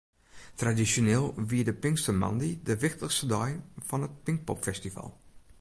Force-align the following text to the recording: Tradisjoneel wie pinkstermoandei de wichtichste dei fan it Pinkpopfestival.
Tradisjoneel 0.55 1.33
wie 1.47 1.73
pinkstermoandei 1.83 2.51
de 2.67 2.75
wichtichste 2.85 3.25
dei 3.31 3.51
fan 3.87 4.05
it 4.07 4.13
Pinkpopfestival. 4.25 5.09